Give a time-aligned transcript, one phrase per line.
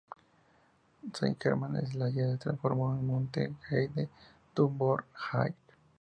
[1.13, 5.53] Saint-Germain-en-Laye se transformó en Montagne-du-Bon-Air.